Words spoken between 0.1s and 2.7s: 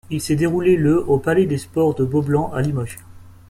s’est déroulé le au Palais des sports de Beaublanc à